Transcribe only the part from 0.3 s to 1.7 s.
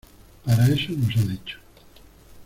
Para eso nos han hecho.